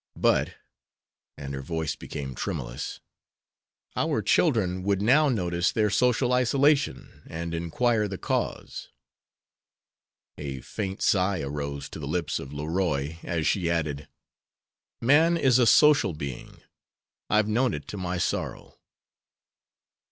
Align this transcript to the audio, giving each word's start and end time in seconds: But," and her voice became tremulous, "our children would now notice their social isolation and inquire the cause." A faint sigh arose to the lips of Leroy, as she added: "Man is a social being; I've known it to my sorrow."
But," 0.17 0.55
and 1.37 1.53
her 1.53 1.61
voice 1.61 1.95
became 1.95 2.33
tremulous, 2.33 3.01
"our 3.95 4.23
children 4.23 4.81
would 4.81 4.99
now 4.99 5.29
notice 5.29 5.71
their 5.71 5.91
social 5.91 6.33
isolation 6.33 7.21
and 7.27 7.53
inquire 7.53 8.07
the 8.07 8.17
cause." 8.17 8.89
A 10.39 10.61
faint 10.61 11.03
sigh 11.03 11.41
arose 11.41 11.87
to 11.89 11.99
the 11.99 12.07
lips 12.07 12.39
of 12.39 12.51
Leroy, 12.51 13.17
as 13.21 13.45
she 13.45 13.69
added: 13.69 14.07
"Man 15.01 15.37
is 15.37 15.59
a 15.59 15.67
social 15.67 16.13
being; 16.13 16.63
I've 17.29 17.47
known 17.47 17.75
it 17.75 17.87
to 17.89 17.97
my 17.97 18.17
sorrow." 18.17 18.79